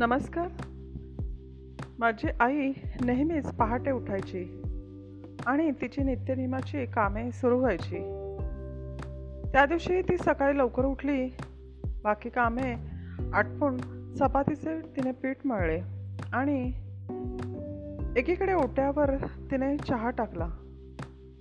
नमस्कार. 0.00 0.48
माझी 1.98 2.28
आई 2.40 2.72
नेहमीच 3.04 3.46
पहाटे 3.46 3.90
उठायची 3.90 4.62
आणि 5.46 5.70
तिची 5.70 6.02
नित्यनियमाची 6.02 6.86
कामे 6.86 7.32
सुरू 7.32 7.58
व्हायची. 7.58 7.98
त्या 9.52 9.66
दिवशी 9.66 10.02
ती 10.02 10.16
सकाळी 10.16 10.58
लवकर 10.58 10.84
उठली. 10.84 11.28
बाकी 12.04 12.28
कामे 12.28 12.74
आटपून 13.32 13.76
चपातीचे 14.14 14.80
तिने 14.80 15.12
पीठ 15.12 15.36
मळले 15.44 15.80
आणि 16.32 16.72
एकीकडे 18.16 18.52
ओट्यावर 18.52 19.16
तिने 19.50 19.76
चहा 19.76 20.10
टाकला. 20.10 20.48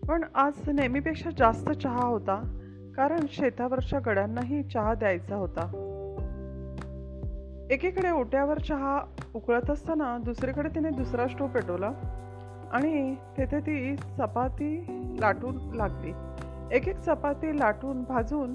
पण 0.07 0.23
आज 0.35 0.69
नेहमीपेक्षा 0.69 1.29
जास्त 1.37 1.71
चहा 1.71 2.05
होता 2.05 2.59
कारण 2.95 3.19
शेतावरच्या 3.29 3.99
गड्यांनाही 4.05 4.63
चहा 4.63 4.93
द्यायचा 4.93 5.35
होता. 5.35 5.85
एकीकडे 7.69 8.09
ओट्यावर 8.09 8.59
चहा 8.59 8.99
उकळत 9.35 9.69
असताना 9.69 10.17
दुसरीकडे 10.17 10.69
तिने 10.69 10.89
दुसरा 10.89 11.27
स्टोव 11.27 11.47
पेटवला 11.47 11.91
आणि 12.71 13.15
तेथे 13.37 13.59
ती 13.59 13.95
चपाती 13.95 14.85
लाटून 15.21 15.57
लागली. 15.75 16.13
एक 16.71 16.87
एक 16.87 16.99
चपाती 16.99 17.59
लाटून 17.59 18.03
भाजून 18.03 18.53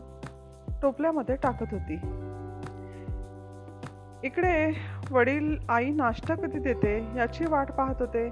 टोपल्यामध्ये 0.82 1.36
टाकत 1.36 1.74
होती. 1.74 1.95
इकडे 4.27 4.72
वडील 5.10 5.56
आई 5.69 5.91
नाश्ता 5.91 6.34
कधी 6.34 6.58
देते 6.58 6.96
याची 7.16 7.46
वाट 7.46 7.72
पाहत 7.72 8.00
होते 8.00 8.28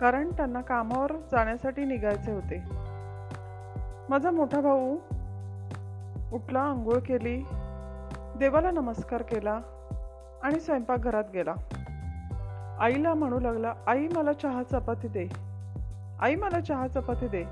कारण 0.00 0.30
त्यांना 0.30 0.60
कामावर 0.60 1.12
जाण्यासाठी 1.32 1.84
निघायचे 1.84 2.32
होते. 2.32 2.62
माझा 4.08 4.30
मोठा 4.30 4.60
भाऊ 4.60 4.96
उठला 6.32 6.60
आंघोळ 6.60 6.98
केली 6.98 7.44
देवाला 8.38 8.70
नमस्कार 8.70 9.22
केला 9.22 9.60
आणि 10.42 10.60
स्वयंपाकघरात 10.60 11.24
गेला. 11.34 11.54
आईला 12.80 13.14
म्हणू 13.14 13.40
लागला 13.40 13.74
आई 13.86 14.08
मला 14.08 14.32
चहा 14.32 14.62
चपाती 14.62 15.08
दे. 15.08 15.28
आई 16.20 16.34
मला 16.34 16.60
चहा 16.60 16.88
चपाती 16.88 17.28
दे. 17.28 17.44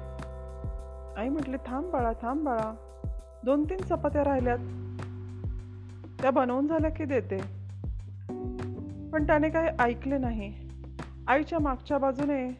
आई 1.20 1.28
म्हटली 1.28 1.56
थांब 1.66 1.90
बाळा 1.90 2.12
थांब 2.22 2.44
बाळा. 2.44 2.74
दोन 3.44 3.64
तीन 3.64 3.78
चपात्या 3.78 4.24
राहिल्यात. 4.24 4.58
त्या 6.22 6.30
बनवून 6.30 6.66
झाल्या 6.66 6.90
की 6.90 7.04
देते. 7.04 7.38
पण 9.10 9.26
त्याने 9.26 9.48
काही 9.48 9.68
ऐकले 9.80 10.18
नाही. 10.18 10.54
आईच्या 11.28 11.58
मागच्या 11.58 11.98
बाजूने 11.98 12.50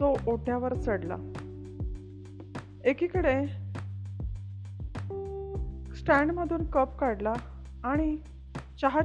तो 0.00 0.16
ओट्यावर 0.26 0.74
चढला. 0.74 1.16
एकीकडे 2.84 3.46
स्टँडमधून 5.94 6.64
कप 6.64 6.98
काढला 6.98 7.32
आणि 7.84 8.16
चहा 8.80 9.00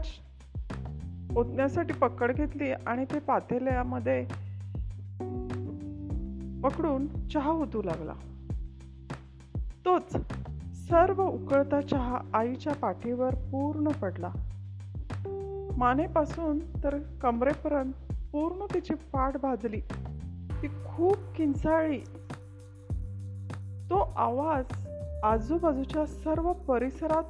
ओतण्यासाठी 1.37 1.93
पकड 1.93 2.35
घेतली 2.35 2.71
आणि 2.71 3.05
ते 3.05 3.19
पातेल्यामध्ये 3.19 4.25
पकडून 6.63 7.27
चहा 7.27 7.51
ओतू 7.51 7.81
लागला. 7.81 8.13
तोच 9.85 10.15
सर्व 10.73 11.23
उकळता 11.23 11.81
चहा 11.81 12.19
आईच्या 12.33 12.73
पाठीवर 12.73 13.35
पूर्ण 13.35 13.87
पडला. 13.87 14.31
मानेपासून 15.77 16.59
तर 16.83 16.97
कमरेपर्यंत 17.21 17.93
पूर्ण 18.31 18.65
तिची 18.73 18.93
पाठ 18.93 19.37
भाजली. 19.37 19.81
ती 20.61 20.67
खूप 20.67 21.17
किंचाळी 21.35 21.99
तो 23.89 24.13
आवाज 24.15 24.87
आजूबाजूच्या 25.23 26.05
सर्व 26.05 26.53
परिसरात 26.53 27.23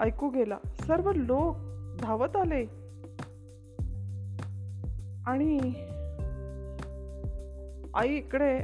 ऐकू 0.00 0.28
गेला. 0.28 0.58
सर्व 0.64 1.12
लोक 1.12 1.56
धावत 1.98 2.36
आले. 2.36 2.80
आणि 5.26 5.58
आई 7.94 8.08
इकडे 8.08 8.60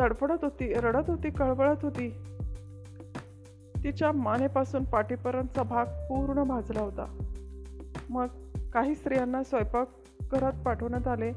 तडफडत 0.00 0.44
होती 0.44 0.72
रडत 0.72 1.10
होती 1.10 1.30
कळबळत 1.30 1.76
होती. 1.82 2.10
तिच्या 3.84 4.12
मानेपासून 4.12 4.84
पाठीपर्यंतचा 4.84 5.62
भाग 5.62 5.84
पूर्ण 5.84 6.42
भाजला 6.42 6.80
होता. 6.80 7.18
मग 8.10 8.26
काही 8.72 8.94
स्त्रियांना 8.94 9.42
स्वयंपाक 9.42 9.88
घरात 10.32 10.52
पाठवण्यात 10.64 11.08
आले 11.08 11.30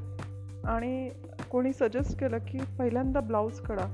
आणि 0.64 1.10
कोणी 1.50 1.72
सजेस्ट 1.72 2.20
केलं 2.20 2.38
की 2.38 2.58
पहिल्यांदा 2.78 3.20
ब्लाऊज 3.20 3.60
काढा. 3.60 3.86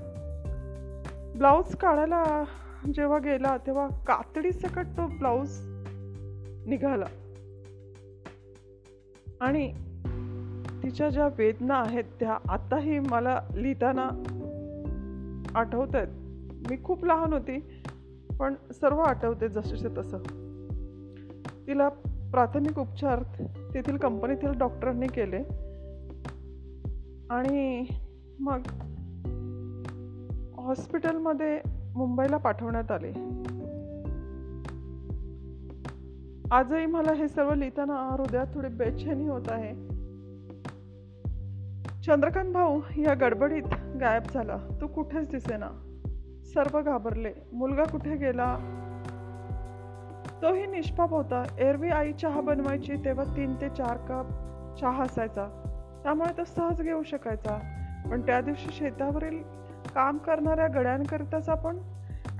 ब्लाऊज 1.36 1.76
काढायला 1.76 2.44
जेव्हा 2.94 3.18
गेला 3.18 3.56
तेव्हा 3.56 3.88
कातडी 3.88 4.52
सकट 4.52 4.86
तो 4.86 5.06
ब्लाऊज 5.06 5.75
निघाला. 6.66 7.04
आणि 9.40 9.72
तिच्या 10.82 11.10
ज्या 11.10 11.28
वेदना 11.38 11.74
आहेत 11.74 12.04
त्या 12.20 12.38
आताही 12.48 12.98
मला 12.98 13.40
लिहिताना 13.54 14.08
आठवत 15.54 15.94
आहेत 15.94 16.08
मी 16.70 16.76
खूप 16.84 17.04
लहान 17.04 17.32
होती 17.32 17.82
पण 18.38 18.54
सर्व 18.80 18.98
आठवते 18.98 19.48
जसेचे 19.48 19.88
तसं. 19.98 20.18
तिला 21.66 21.88
प्राथमिक 22.32 22.78
उपचार 22.78 23.22
तेथील 23.74 23.96
कंपनीतील 23.96 24.58
डॉक्टरांनी 24.58 25.06
केले. 25.06 25.36
आणि 27.30 27.86
मग 28.40 28.60
हॉस्पिटलमध्ये 30.60 31.60
मुंबईला 31.94 32.36
पाठवण्यात 32.36 32.90
आले. 32.90 33.12
आजही 36.52 36.86
मला 36.86 37.12
हे 37.12 37.28
सर्व 37.28 37.54
लिहिताना 37.54 37.94
हृदयात 37.94 38.46
थोडी 38.54 38.68
बेचैनी 38.68 39.26
होत 39.26 39.44
आहे. 39.48 39.74
चंद्रकांत 42.02 42.52
भाऊ 42.52 42.80
या 42.96 43.14
गडबडीत 43.14 43.62
गायब 44.00 44.22
झाला. 44.34 44.56
तो 44.80 44.86
कुठेच 44.86 45.30
दिसेना. 45.30 45.68
सर्व 46.54 46.82
घाबरले. 46.82 47.32
मुलगा 47.52 47.84
कुठे 47.84 48.16
गेला? 48.16 48.56
तोही 50.42 50.66
निष्पाप 50.66 51.10
होता. 51.10 51.42
एरवी 51.58 51.88
आई 51.88 52.12
चहा 52.12 52.40
बनवायची 52.40 52.94
तेव्हा 52.94 53.36
तीन 53.36 53.54
ते 53.60 53.68
चार 53.68 53.96
कप 53.96 54.26
चहा 54.80 55.02
असायचा. 55.02 55.48
त्यामुळे 56.02 56.38
तो 56.38 56.44
सहज 56.44 56.82
घेऊ 56.82 57.02
शकायचा. 57.02 57.58
पण 58.10 58.20
त्या 58.20 58.40
दिवशी 58.40 58.68
शेतावरील 58.72 59.42
काम 59.94 60.18
करणाऱ्या 60.18 60.66
गड्यांकरिताचा 60.66 61.54
पण 61.54 61.78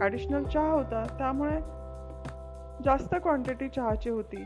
ॲडिशनल 0.00 0.44
चहा 0.44 0.73
होता. 0.73 1.06
त्यामुळे 1.19 1.77
जास्त 2.86 3.14
क्वांटिटी 3.14 3.69
चहाची 3.69 4.10
होती. 4.10 4.44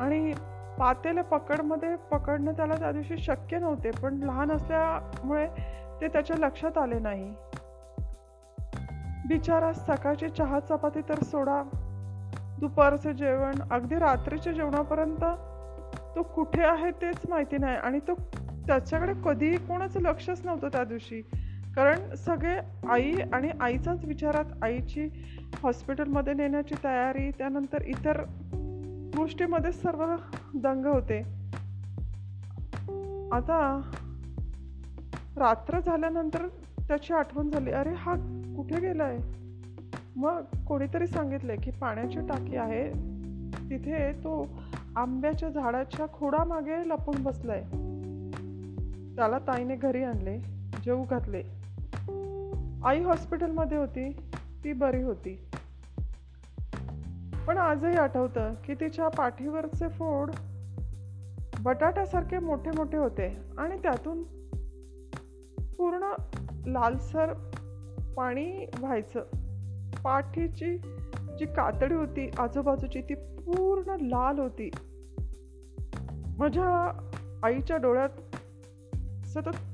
आणि 0.00 0.34
पातेले 0.78 1.22
पकडमध्ये 1.22 1.96
पकडणं 1.96 2.52
त्याला 2.52 2.74
त्या 2.74 2.92
दिवशी 2.92 3.16
शक्य 3.16 3.58
नव्हते 3.58 3.90
पण 3.90 4.14
लहान 4.22 4.52
असल्यामुळे 4.52 5.46
ते 6.00 6.08
त्याच्या 6.08 6.36
लक्षात 6.36 6.78
आले 6.78 6.98
नाही. 6.98 7.34
बिचारा 9.28 9.72
सकाळची 9.72 10.28
चहा 10.28 10.60
चपाती 10.60 11.00
तर 11.08 11.22
सोडा. 11.22 11.62
दुपारचे 12.60 13.12
जेवण 13.12 13.54
अगदी 13.70 13.94
रात्रीच्या 13.94 14.52
जेवणापर्यंत 14.52 15.24
तो 16.16 16.22
कुठे 16.22 16.62
आहे 16.62 16.90
तेच 16.90 17.16
माहिती 17.28 17.58
नाही 17.58 17.76
आणि 17.76 17.98
तो 17.98 18.14
त्याच्याकडे 18.66 19.12
कधीही 19.24 19.56
कोणाचं 19.56 20.00
लक्षच 20.00 20.46
नव्हतं 20.46 20.68
त्या 20.68 20.84
दिवशी. 20.84 21.22
कारण 21.76 22.14
सगळे 22.14 22.60
आई 22.88 23.12
आणि 23.32 23.48
आईचाच 23.60 24.04
विचारात 24.04 24.44
आईची 24.62 25.08
हॉस्पिटलमध्ये 25.62 26.34
नेण्याची 26.34 26.74
तयारी 26.84 27.30
त्यानंतर 27.30 27.82
इतर 27.82 28.22
गोष्टीमध्ये 29.16 29.72
सर्व 29.72 30.14
दंग 30.54 30.84
होते. 30.84 31.18
आता 33.32 33.80
रात्र 35.36 35.80
झाल्यानंतर 35.80 36.48
त्याची 36.88 37.12
आठवण 37.12 37.50
झाली. 37.50 37.70
अरे 37.70 37.92
हा 37.92 38.14
कुठे 38.56 38.80
गेलाय? 38.80 39.18
मग 40.16 40.42
कोणीतरी 40.68 41.06
सांगितले 41.06 41.56
की 41.56 41.70
पाण्याची 41.70 42.18
टाकी 42.20 42.56
आहे. 42.56 42.90
तिथे 43.70 44.12
तो 44.12 44.48
आंब्याच्या 44.96 45.48
झाडाच्या 45.48 46.06
खोडामागे 46.12 46.88
लपून 46.88 47.22
बसलाय. 47.22 47.60
त्याला 49.16 49.38
ताईने 49.38 49.76
घरी 49.76 50.02
आणले 50.02 50.38
जेऊ 50.84 51.04
घातले. 51.10 51.63
आई 52.84 53.00
हॉस्पिटलमध्ये 53.00 53.78
होती 53.78 54.10
ती 54.64 54.72
बरी 54.72 55.02
होती. 55.02 55.48
पण 57.48 57.58
आजही 57.58 57.96
आठवतं 57.96 58.54
की 58.54 58.74
तिच्या 58.74 59.08
पाठीवरचे 59.08 59.88
फोड 59.88 60.30
बटाट्यासारखे 61.60 62.38
मोठे 62.38 62.70
मोठे 62.70 62.96
होते 62.96 63.36
आणि 63.58 63.78
त्यातून 63.82 64.22
पूर्ण 65.76 66.12
लालसर 66.66 67.32
पाणी 68.16 68.66
व्हायचं. 68.78 69.20
पाठीची 70.04 70.78
जी 71.38 71.46
कातडी 71.46 71.94
होती 71.94 72.30
आजूबाजूची 72.38 73.00
ती 73.00 73.14
पूर्ण 73.14 73.96
लाल 74.00 74.38
होती. 74.38 74.70
माझ्या 76.38 77.00
आईच्या 77.42 77.76
डोळ्यात 77.76 78.08
सतत 79.26 79.73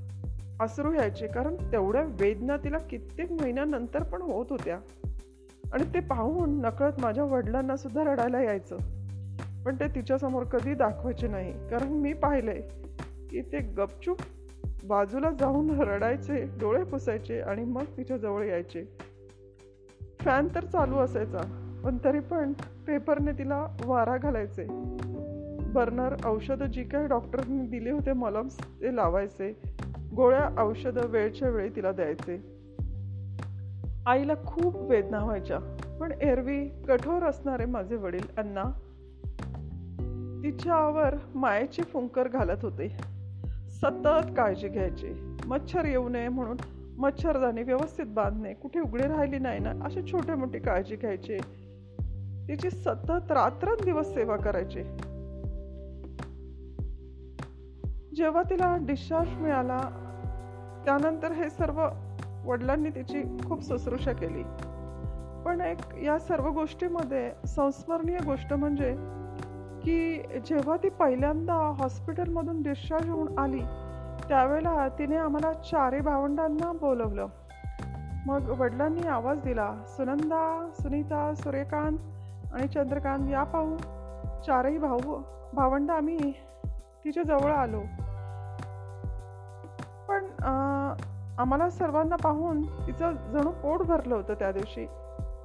आसरू 0.61 0.93
यायचे 0.93 1.27
कारण 1.27 1.55
तेवढ्या 1.55 2.03
वेदना 2.03 2.57
तिला 2.57 2.79
कित्येक 2.79 3.33
महिन्यानंतर 3.33 4.03
पण 4.03 4.23
होत 4.23 4.47
होत्या. 4.51 4.79
आणि 5.73 5.85
ते 5.95 6.01
पाहून 6.01 6.61
नकळत 6.61 7.01
माझ्या 7.01 7.25
वडिलांना 7.25 7.77
सुद्धा 7.77 8.05
रडायला 8.05 8.43
यायचं. 8.43 8.77
पण 9.65 9.75
ते 9.75 9.89
तिच्यासमोर 9.95 10.45
कधी 10.45 10.75
दाखवायचे 10.75 11.29
नाही 11.29 11.53
कारण 11.53 11.89
मी 11.89 12.13
पाहिलंय 12.13 12.61
की 13.31 13.41
ते 13.41 13.59
गपचूप 13.59 14.17
बाजूला 14.85 15.31
जाऊन 15.31 15.81
रडायचे 15.81 16.43
डोळे 16.61 16.85
पुसायचे 16.85 17.41
आणि 17.41 17.65
मग 17.65 17.85
तिच्या 17.97 18.17
जवळ 18.17 18.45
यायचे. 18.45 18.85
फॅन 20.21 20.49
तर 20.55 20.65
चालू 20.65 20.97
असायचा 20.97 21.71
पण 21.85 21.99
तरी 22.05 22.21
पण 22.21 22.53
पेपरने 22.87 23.33
तिला 23.33 23.77
वारा 23.85 24.17
घालायचे. 24.17 24.67
बर्नर 25.73 26.15
औषधं 26.25 26.67
जी 26.67 26.85
काही 26.85 27.07
डॉक्टरने 27.07 27.67
दिले 27.67 27.91
होते 27.91 28.13
मलम्स 28.13 28.59
ते 28.59 28.97
लावायचे. 28.97 29.70
गोळ्या 30.17 30.63
औषधं 30.63 31.07
वेळच्या 31.07 31.49
वेळी 31.49 31.69
तिला 31.77 31.93
द्यायचे. 31.93 32.61
आईला 34.07 34.35
खूप 34.47 34.77
वेदना 34.77 35.25
व्हायच्या. 35.25 35.59
पण 36.01 36.13
एरवी 36.13 36.69
कठोर 36.89 37.23
असणारे 37.23 37.65
माझे 37.65 37.97
वडील 37.97 38.27
अण्णा 38.39 38.65
तिच्यावर 40.43 41.15
मायेची 41.35 41.83
फुंकर 41.83 42.29
घालत 42.29 42.59
होते. 42.63 42.89
सतत 43.69 44.35
काळजी 44.37 44.69
घ्यायची. 44.69 45.37
मच्छर 45.47 45.85
येऊ 45.85 46.09
नये 46.09 46.29
म्हणून 46.29 46.57
मच्छरदाणी 46.99 47.63
व्यवस्थित 47.63 48.07
बांधणे 48.09 48.55
कुठे 48.55 48.81
उघडी 48.81 49.03
राहिली 49.03 49.39
नाही 49.39 49.61
ना 49.61 49.71
अशी 49.85 50.13
छोटे 50.13 50.35
मोठी 50.35 50.59
काळजी 50.59 50.97
घ्यायची. 50.97 51.37
तिची 52.49 52.71
सतत 52.71 53.33
रात्रंदिवस 53.33 54.15
सेवा 54.15 54.37
करायची. 54.37 54.83
जेव्हा 58.17 58.43
तिला 58.51 58.77
डिस्चार्ज 58.81 59.29
मिळाला 59.33 59.79
त्यानंतर 60.85 61.33
हे 61.33 61.51
सर्व 61.51 61.89
वडिलांनी 62.45 62.91
तिची 62.91 63.23
खूप 63.49 63.65
शुश्रूषा 63.65 64.13
केली. 64.13 64.43
पण 65.45 65.61
एक 65.61 65.99
या 66.03 66.19
सर्व 66.19 66.49
गोष्टीमध्ये 66.49 67.31
संस्मरणीय 67.47 68.19
गोष्ट 68.27 68.53
म्हणजे 68.53 68.91
की 69.85 70.23
जेव्हा 70.45 70.77
ती 70.77 70.89
पहिल्यांदा 70.89 71.55
हॉस्पिटलमधून 71.79 72.63
डिस्चार्ज 72.63 73.09
होऊन 73.11 73.39
आली 73.39 73.61
त्यावेळेला 74.29 74.89
तिने 74.89 75.17
आम्हाला 75.17 75.53
चारही 75.53 76.01
भावंडांना 76.01 76.73
बोलवलं. 76.73 77.27
मग 78.27 78.49
वडिलांनी 78.59 79.09
आवाज 79.09 79.39
दिला 79.41 79.73
सुनंदा 79.89 80.71
सुनीता 80.81 81.33
सूर्यकांत 81.35 81.99
आणि 82.53 82.69
चंद्रकांत 82.69 83.31
या 83.31 83.43
पाहू. 83.43 83.77
चारही 84.47 84.79
भाऊ 84.79 85.23
भावंड 85.53 85.91
आम्ही 85.91 86.33
तिच्या 87.05 87.23
जवळ 87.23 87.53
आलो. 87.53 87.81
पण 90.09 90.25
आम्हाला 91.39 91.71
सर्वांना 91.71 92.17
पाहून 92.17 92.63
तिचं 92.87 93.13
जणू 93.33 93.51
पोट 93.51 93.83
भरलं 93.83 94.15
होतं 94.15 94.35
त्या 94.35 94.53
दिवशी. 94.53 94.87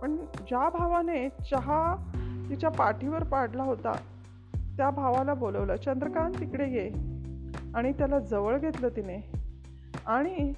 पण 0.02 0.16
ज्या 0.48 0.70
भावाने 0.70 1.30
चहा 1.30 1.96
तिच्या 2.50 2.70
पाठीवर 2.70 3.24
पाडला 3.24 3.64
होता 3.64 3.92
त्या 4.78 4.90
भावाला 4.90 5.34
बोलवलं 5.34 5.76
चंद्रकांत 5.76 6.34
तिकडे 6.40 6.70
ये. 6.70 6.90
आणि 7.76 7.92
त्याला 7.92 8.20
जवळ 8.20 8.58
घेतलं 8.58 8.88
तिने. 8.90 9.32
आणि 10.08 10.54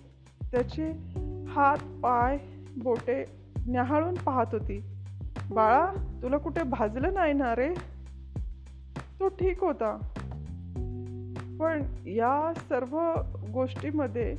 त्याचे 0.52 0.92
हात 1.48 1.78
पाय 2.04 2.38
बोटे 2.84 3.26
न्याहाळून 3.68 4.14
पाहत 4.14 4.46
होती. 4.52 4.84
बाळा 5.52 5.86
तुला 6.22 6.38
कुठे 6.38 6.64
भाजलं 6.64 7.14
नाही 7.14 7.34
ना 7.34 7.56
रे? 7.56 7.74
तो 9.20 9.28
ठीक 9.28 9.64
होता. 9.64 9.98
पण 11.60 11.84
या 12.06 12.54
सर्व 12.70 13.00
गोष्टीमध्ये 13.54 14.36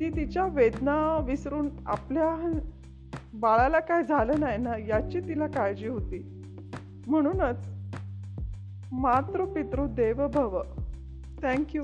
ती 0.00 0.10
तिच्या 0.16 0.46
वेदना 0.46 1.18
विसरून 1.18 1.68
आपल्या 1.86 2.36
बाळाला 3.34 3.80
काय 3.80 4.02
झालं 4.02 4.40
नाही 4.40 4.58
ना 4.58 4.76
याची 4.88 5.20
तिला 5.20 5.46
काळजी 5.46 5.88
होती. 5.88 6.18
म्हणूनच 7.06 7.68
मातृ 8.92 9.44
पितृ 9.44 9.86
देव 9.86 10.26
भव 10.28 10.62
थँक्यू 11.42 11.82